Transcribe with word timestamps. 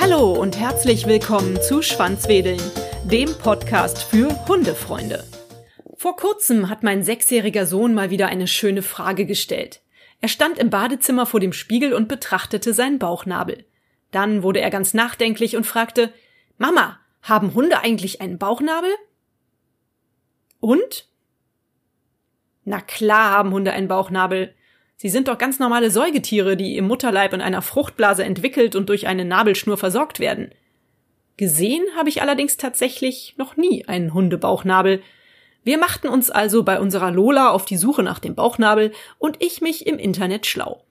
Hallo 0.00 0.32
und 0.32 0.58
herzlich 0.58 1.06
willkommen 1.06 1.60
zu 1.60 1.82
Schwanzwedeln, 1.82 2.60
dem 3.04 3.34
Podcast 3.34 4.02
für 4.02 4.46
Hundefreunde. 4.48 5.24
Vor 5.96 6.16
kurzem 6.16 6.68
hat 6.70 6.82
mein 6.82 7.02
sechsjähriger 7.02 7.66
Sohn 7.66 7.92
mal 7.92 8.10
wieder 8.10 8.28
eine 8.28 8.46
schöne 8.46 8.82
Frage 8.82 9.26
gestellt. 9.26 9.82
Er 10.20 10.28
stand 10.28 10.58
im 10.58 10.70
Badezimmer 10.70 11.26
vor 11.26 11.40
dem 11.40 11.52
Spiegel 11.52 11.92
und 11.92 12.08
betrachtete 12.08 12.72
seinen 12.72 12.98
Bauchnabel. 12.98 13.64
Dann 14.12 14.42
wurde 14.42 14.60
er 14.60 14.70
ganz 14.70 14.94
nachdenklich 14.94 15.56
und 15.56 15.66
fragte 15.66 16.12
Mama, 16.58 16.98
haben 17.22 17.54
Hunde 17.54 17.80
eigentlich 17.80 18.20
einen 18.20 18.38
Bauchnabel? 18.38 18.90
Und? 20.60 21.09
Na 22.64 22.80
klar 22.80 23.30
haben 23.30 23.52
Hunde 23.52 23.72
einen 23.72 23.88
Bauchnabel. 23.88 24.54
Sie 24.96 25.08
sind 25.08 25.28
doch 25.28 25.38
ganz 25.38 25.58
normale 25.58 25.90
Säugetiere, 25.90 26.56
die 26.56 26.76
im 26.76 26.86
Mutterleib 26.86 27.32
in 27.32 27.40
einer 27.40 27.62
Fruchtblase 27.62 28.22
entwickelt 28.24 28.76
und 28.76 28.88
durch 28.88 29.06
eine 29.06 29.24
Nabelschnur 29.24 29.78
versorgt 29.78 30.20
werden. 30.20 30.50
Gesehen 31.36 31.84
habe 31.96 32.10
ich 32.10 32.20
allerdings 32.20 32.58
tatsächlich 32.58 33.34
noch 33.38 33.56
nie 33.56 33.86
einen 33.86 34.12
Hundebauchnabel. 34.12 35.02
Wir 35.64 35.78
machten 35.78 36.08
uns 36.08 36.30
also 36.30 36.64
bei 36.64 36.78
unserer 36.80 37.10
Lola 37.10 37.50
auf 37.50 37.64
die 37.64 37.78
Suche 37.78 38.02
nach 38.02 38.18
dem 38.18 38.34
Bauchnabel 38.34 38.92
und 39.18 39.42
ich 39.42 39.62
mich 39.62 39.86
im 39.86 39.98
Internet 39.98 40.46
schlau. 40.46 40.84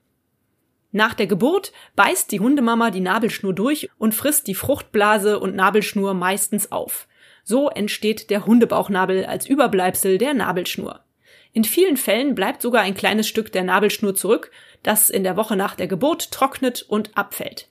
Nach 0.92 1.14
der 1.14 1.28
Geburt 1.28 1.72
beißt 1.94 2.32
die 2.32 2.40
Hundemama 2.40 2.90
die 2.90 3.00
Nabelschnur 3.00 3.54
durch 3.54 3.90
und 3.98 4.12
frisst 4.12 4.48
die 4.48 4.56
Fruchtblase 4.56 5.38
und 5.38 5.54
Nabelschnur 5.54 6.14
meistens 6.14 6.72
auf. 6.72 7.06
So 7.44 7.68
entsteht 7.68 8.28
der 8.28 8.44
Hundebauchnabel 8.44 9.24
als 9.24 9.46
Überbleibsel 9.46 10.18
der 10.18 10.34
Nabelschnur. 10.34 11.04
In 11.52 11.64
vielen 11.64 11.96
Fällen 11.96 12.34
bleibt 12.34 12.62
sogar 12.62 12.82
ein 12.82 12.94
kleines 12.94 13.26
Stück 13.26 13.50
der 13.52 13.64
Nabelschnur 13.64 14.14
zurück, 14.14 14.50
das 14.82 15.10
in 15.10 15.24
der 15.24 15.36
Woche 15.36 15.56
nach 15.56 15.74
der 15.74 15.88
Geburt 15.88 16.30
trocknet 16.30 16.82
und 16.82 17.16
abfällt. 17.16 17.68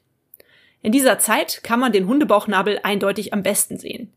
In 0.81 0.91
dieser 0.91 1.19
Zeit 1.19 1.61
kann 1.63 1.79
man 1.79 1.91
den 1.91 2.07
Hundebauchnabel 2.07 2.79
eindeutig 2.83 3.33
am 3.33 3.43
besten 3.43 3.77
sehen. 3.77 4.13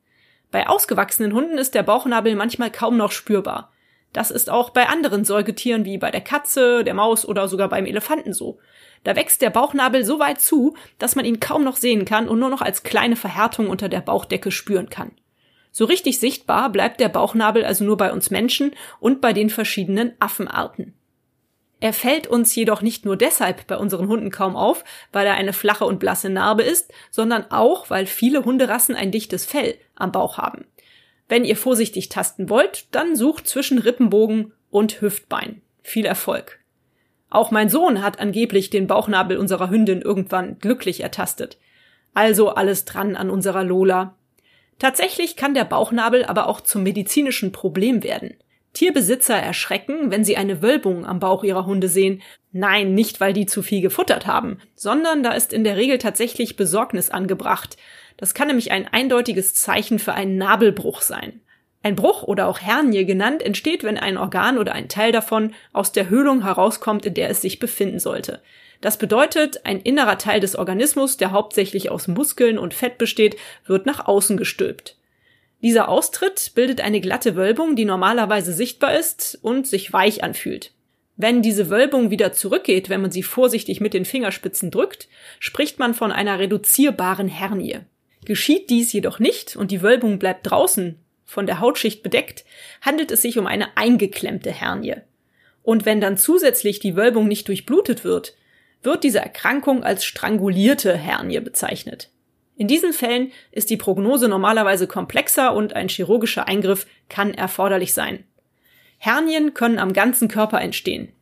Bei 0.50 0.68
ausgewachsenen 0.68 1.33
Hunden 1.33 1.58
ist 1.58 1.74
der 1.74 1.83
Bauchnabel 1.83 2.34
manchmal 2.34 2.70
kaum 2.70 2.96
noch 2.96 3.12
spürbar. 3.12 3.72
Das 4.12 4.30
ist 4.30 4.50
auch 4.50 4.70
bei 4.70 4.88
anderen 4.88 5.24
Säugetieren 5.24 5.84
wie 5.84 5.96
bei 5.96 6.10
der 6.10 6.20
Katze, 6.20 6.84
der 6.84 6.94
Maus 6.94 7.24
oder 7.24 7.48
sogar 7.48 7.68
beim 7.68 7.86
Elefanten 7.86 8.34
so. 8.34 8.58
Da 9.05 9.16
wächst 9.16 9.40
der 9.40 9.50
Bauchnabel 9.50 10.05
so 10.05 10.18
weit 10.18 10.40
zu, 10.40 10.77
dass 10.98 11.16
man 11.16 11.24
ihn 11.24 11.40
kaum 11.40 11.64
noch 11.64 11.77
sehen 11.77 12.05
kann 12.05 12.28
und 12.28 12.38
nur 12.38 12.50
noch 12.50 12.60
als 12.60 12.83
kleine 12.83 13.16
Verhärtung 13.16 13.68
unter 13.68 13.88
der 13.88 14.00
Bauchdecke 14.00 14.50
spüren 14.50 14.90
kann. 14.90 15.12
So 15.72 15.86
richtig 15.86 16.20
sichtbar 16.20 16.70
bleibt 16.70 17.00
der 17.00 17.08
Bauchnabel 17.08 17.64
also 17.64 17.84
nur 17.84 17.96
bei 17.96 18.12
uns 18.12 18.30
Menschen 18.30 18.72
und 19.00 19.20
bei 19.20 19.32
den 19.32 19.50
verschiedenen 19.50 20.12
Affenarten. 20.20 20.94
Er 21.80 21.92
fällt 21.92 22.28
uns 22.28 22.54
jedoch 22.54 22.80
nicht 22.80 23.04
nur 23.04 23.16
deshalb 23.16 23.66
bei 23.66 23.76
unseren 23.76 24.06
Hunden 24.06 24.30
kaum 24.30 24.54
auf, 24.54 24.84
weil 25.10 25.26
er 25.26 25.34
eine 25.34 25.52
flache 25.52 25.84
und 25.84 25.98
blasse 25.98 26.28
Narbe 26.30 26.62
ist, 26.62 26.92
sondern 27.10 27.50
auch, 27.50 27.90
weil 27.90 28.06
viele 28.06 28.44
Hunderassen 28.44 28.94
ein 28.94 29.10
dichtes 29.10 29.44
Fell 29.44 29.74
am 29.96 30.12
Bauch 30.12 30.38
haben. 30.38 30.66
Wenn 31.28 31.44
ihr 31.44 31.56
vorsichtig 31.56 32.08
tasten 32.08 32.50
wollt, 32.50 32.94
dann 32.94 33.16
sucht 33.16 33.48
zwischen 33.48 33.78
Rippenbogen 33.78 34.52
und 34.70 35.00
Hüftbein. 35.00 35.62
Viel 35.82 36.04
Erfolg. 36.06 36.60
Auch 37.30 37.50
mein 37.50 37.68
Sohn 37.68 38.02
hat 38.02 38.20
angeblich 38.20 38.70
den 38.70 38.86
Bauchnabel 38.86 39.38
unserer 39.38 39.70
Hündin 39.70 40.02
irgendwann 40.02 40.58
glücklich 40.58 41.00
ertastet. 41.00 41.58
Also 42.14 42.50
alles 42.50 42.84
dran 42.84 43.16
an 43.16 43.30
unserer 43.30 43.64
Lola. 43.64 44.14
Tatsächlich 44.83 45.36
kann 45.36 45.55
der 45.55 45.64
Bauchnabel 45.64 46.25
aber 46.25 46.48
auch 46.48 46.61
zum 46.61 46.83
medizinischen 46.83 47.52
Problem 47.52 48.02
werden. 48.02 48.34
Tierbesitzer 48.72 49.36
erschrecken, 49.36 50.11
wenn 50.11 50.24
sie 50.24 50.36
eine 50.36 50.61
Wölbung 50.61 51.06
am 51.06 51.20
Bauch 51.20 51.44
ihrer 51.44 51.66
Hunde 51.66 51.89
sehen. 51.89 52.20
Nein, 52.50 52.92
nicht 52.92 53.20
weil 53.20 53.33
die 53.33 53.47
zu 53.47 53.62
viel 53.62 53.80
gefuttert 53.80 54.27
haben, 54.27 54.58
sondern 54.74 55.22
da 55.22 55.34
ist 55.34 55.52
in 55.52 55.62
der 55.62 55.77
Regel 55.77 55.98
tatsächlich 55.98 56.56
Besorgnis 56.56 57.11
angebracht. 57.11 57.77
Das 58.16 58.34
kann 58.34 58.48
nämlich 58.48 58.72
ein 58.72 58.89
eindeutiges 58.89 59.55
Zeichen 59.55 60.01
für 60.01 60.14
einen 60.14 60.36
Nabelbruch 60.36 61.01
sein. 61.01 61.42
Ein 61.82 61.96
Bruch 61.96 62.22
oder 62.22 62.46
auch 62.46 62.60
Hernie 62.60 63.04
genannt 63.04 63.42
entsteht, 63.42 63.82
wenn 63.82 63.98
ein 63.98 64.16
Organ 64.16 64.58
oder 64.58 64.72
ein 64.72 64.88
Teil 64.88 65.10
davon 65.10 65.54
aus 65.72 65.90
der 65.92 66.08
Höhlung 66.08 66.42
herauskommt, 66.42 67.04
in 67.06 67.14
der 67.14 67.28
es 67.28 67.40
sich 67.40 67.58
befinden 67.58 67.98
sollte. 67.98 68.40
Das 68.80 68.98
bedeutet, 68.98 69.64
ein 69.64 69.80
innerer 69.80 70.18
Teil 70.18 70.40
des 70.40 70.56
Organismus, 70.56 71.16
der 71.16 71.32
hauptsächlich 71.32 71.90
aus 71.90 72.08
Muskeln 72.08 72.58
und 72.58 72.74
Fett 72.74 72.98
besteht, 72.98 73.36
wird 73.66 73.86
nach 73.86 74.06
außen 74.06 74.36
gestülpt. 74.36 74.96
Dieser 75.62 75.88
Austritt 75.88 76.52
bildet 76.56 76.80
eine 76.80 77.00
glatte 77.00 77.36
Wölbung, 77.36 77.76
die 77.76 77.84
normalerweise 77.84 78.52
sichtbar 78.52 78.98
ist 78.98 79.38
und 79.42 79.66
sich 79.68 79.92
weich 79.92 80.24
anfühlt. 80.24 80.72
Wenn 81.16 81.42
diese 81.42 81.70
Wölbung 81.70 82.10
wieder 82.10 82.32
zurückgeht, 82.32 82.88
wenn 82.88 83.00
man 83.00 83.12
sie 83.12 83.22
vorsichtig 83.22 83.80
mit 83.80 83.94
den 83.94 84.04
Fingerspitzen 84.04 84.72
drückt, 84.72 85.08
spricht 85.38 85.78
man 85.78 85.94
von 85.94 86.10
einer 86.10 86.38
reduzierbaren 86.40 87.28
Hernie. 87.28 87.80
Geschieht 88.24 88.70
dies 88.70 88.92
jedoch 88.92 89.20
nicht 89.20 89.54
und 89.54 89.70
die 89.70 89.82
Wölbung 89.82 90.18
bleibt 90.18 90.50
draußen, 90.50 90.98
von 91.32 91.46
der 91.46 91.60
Hautschicht 91.60 92.02
bedeckt, 92.02 92.44
handelt 92.82 93.10
es 93.10 93.22
sich 93.22 93.38
um 93.38 93.46
eine 93.46 93.76
eingeklemmte 93.78 94.52
Hernie. 94.52 94.96
Und 95.62 95.86
wenn 95.86 96.00
dann 96.00 96.18
zusätzlich 96.18 96.78
die 96.78 96.94
Wölbung 96.94 97.26
nicht 97.26 97.48
durchblutet 97.48 98.04
wird, 98.04 98.36
wird 98.82 99.02
diese 99.02 99.20
Erkrankung 99.20 99.82
als 99.82 100.04
strangulierte 100.04 100.94
Hernie 100.94 101.40
bezeichnet. 101.40 102.10
In 102.54 102.68
diesen 102.68 102.92
Fällen 102.92 103.32
ist 103.50 103.70
die 103.70 103.78
Prognose 103.78 104.28
normalerweise 104.28 104.86
komplexer 104.86 105.54
und 105.54 105.74
ein 105.74 105.88
chirurgischer 105.88 106.48
Eingriff 106.48 106.86
kann 107.08 107.32
erforderlich 107.32 107.94
sein. 107.94 108.24
Hernien 108.98 109.54
können 109.54 109.78
am 109.78 109.94
ganzen 109.94 110.28
Körper 110.28 110.60
entstehen. 110.60 111.12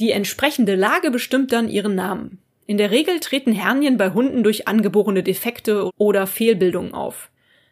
Die 0.00 0.10
entsprechende 0.10 0.74
Lage 0.74 1.12
bestimmt 1.12 1.52
dann 1.52 1.68
ihren 1.68 1.94
Namen. 1.94 2.38
In 2.66 2.76
der 2.76 2.90
Regel 2.90 3.20
treten 3.20 3.52
Hernien 3.52 3.98
bei 3.98 4.10
Hunden 4.10 4.42
durch 4.42 4.66
angeborene 4.66 5.22
Defekte 5.22 5.90
oder 5.96 6.26
Fehlbildungen 6.26 6.92
auf. 6.92 7.29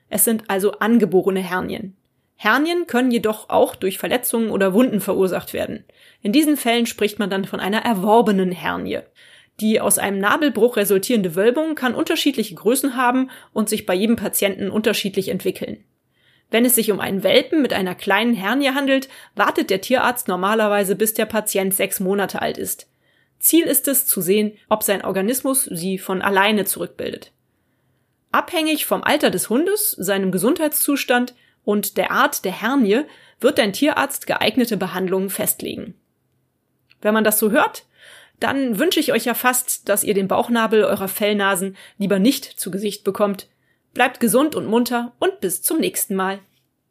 Es 0.08 0.24
sind 0.24 0.44
also 0.48 0.72
angeborene 0.72 1.40
Hernien. 1.40 1.96
Hernien 2.36 2.86
können 2.86 3.10
jedoch 3.10 3.48
auch 3.50 3.74
durch 3.74 3.98
Verletzungen 3.98 4.50
oder 4.50 4.72
Wunden 4.72 5.00
verursacht 5.00 5.52
werden. 5.52 5.84
In 6.22 6.32
diesen 6.32 6.56
Fällen 6.56 6.86
spricht 6.86 7.18
man 7.18 7.30
dann 7.30 7.44
von 7.44 7.58
einer 7.58 7.84
erworbenen 7.84 8.52
Hernie. 8.52 9.00
Die 9.60 9.80
aus 9.80 9.98
einem 9.98 10.20
Nabelbruch 10.20 10.76
resultierende 10.76 11.34
Wölbung 11.34 11.74
kann 11.74 11.96
unterschiedliche 11.96 12.54
Größen 12.54 12.96
haben 12.96 13.30
und 13.52 13.68
sich 13.68 13.86
bei 13.86 13.94
jedem 13.94 14.14
Patienten 14.14 14.70
unterschiedlich 14.70 15.30
entwickeln. 15.30 15.82
Wenn 16.50 16.64
es 16.64 16.76
sich 16.76 16.92
um 16.92 17.00
einen 17.00 17.24
Welpen 17.24 17.60
mit 17.60 17.72
einer 17.72 17.96
kleinen 17.96 18.34
Hernie 18.34 18.68
handelt, 18.68 19.08
wartet 19.34 19.68
der 19.68 19.80
Tierarzt 19.80 20.28
normalerweise 20.28 20.94
bis 20.94 21.12
der 21.14 21.26
Patient 21.26 21.74
sechs 21.74 21.98
Monate 21.98 22.40
alt 22.40 22.56
ist. 22.56 22.88
Ziel 23.40 23.64
ist 23.64 23.88
es 23.88 24.06
zu 24.06 24.20
sehen, 24.20 24.52
ob 24.68 24.82
sein 24.84 25.04
Organismus 25.04 25.64
sie 25.64 25.98
von 25.98 26.22
alleine 26.22 26.64
zurückbildet. 26.64 27.32
Abhängig 28.30 28.86
vom 28.86 29.02
Alter 29.02 29.30
des 29.30 29.48
Hundes, 29.48 29.92
seinem 29.92 30.32
Gesundheitszustand 30.32 31.34
und 31.64 31.96
der 31.96 32.10
Art 32.10 32.44
der 32.44 32.52
Hernie 32.52 33.02
wird 33.40 33.58
dein 33.58 33.72
Tierarzt 33.72 34.26
geeignete 34.26 34.76
Behandlungen 34.76 35.30
festlegen. 35.30 35.94
Wenn 37.00 37.14
man 37.14 37.24
das 37.24 37.38
so 37.38 37.50
hört, 37.50 37.84
dann 38.40 38.78
wünsche 38.78 39.00
ich 39.00 39.12
euch 39.12 39.24
ja 39.24 39.34
fast, 39.34 39.88
dass 39.88 40.04
ihr 40.04 40.14
den 40.14 40.28
Bauchnabel 40.28 40.84
eurer 40.84 41.08
Fellnasen 41.08 41.76
lieber 41.96 42.18
nicht 42.18 42.44
zu 42.44 42.70
Gesicht 42.70 43.04
bekommt. 43.04 43.48
Bleibt 43.94 44.20
gesund 44.20 44.54
und 44.54 44.66
munter 44.66 45.12
und 45.18 45.40
bis 45.40 45.62
zum 45.62 45.78
nächsten 45.78 46.14
Mal. 46.14 46.38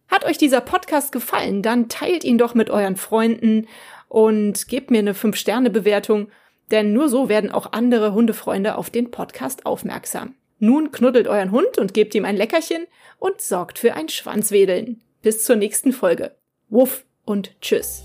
Hat 0.10 0.26
euch 0.26 0.38
dieser 0.38 0.62
Podcast 0.62 1.12
gefallen, 1.12 1.62
dann 1.62 1.90
teilt 1.90 2.24
ihn 2.24 2.38
doch 2.38 2.54
mit 2.54 2.70
euren 2.70 2.96
Freunden 2.96 3.68
und 4.10 4.68
gebt 4.68 4.90
mir 4.90 5.00
eine 5.00 5.14
5-Sterne-Bewertung, 5.14 6.30
denn 6.72 6.94
nur 6.94 7.10
so 7.10 7.30
werden 7.30 7.52
auch 7.52 7.72
andere 7.74 8.14
Hundefreunde 8.14 8.78
auf 8.78 8.90
den 8.90 9.12
Podcast 9.12 9.66
aufmerksam. 9.66 10.36
Nun 10.60 10.92
knuddelt 10.92 11.28
euren 11.28 11.52
Hund 11.52 11.78
und 11.78 11.94
gebt 11.94 12.16
ihm 12.16 12.26
ein 12.26 12.38
Leckerchen 12.38 12.88
und 13.20 13.42
sorgt 13.42 13.80
für 13.80 13.94
ein 13.94 14.10
Schwanzwedeln. 14.10 15.02
Bis 15.22 15.44
zur 15.44 15.56
nächsten 15.56 15.94
Folge. 15.94 16.36
Wuff 16.70 17.06
und 17.26 17.60
tschüss. 17.62 18.04